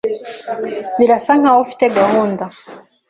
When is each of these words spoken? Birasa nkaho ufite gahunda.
Birasa 0.97 1.31
nkaho 1.39 1.59
ufite 1.65 1.85
gahunda. 1.97 2.45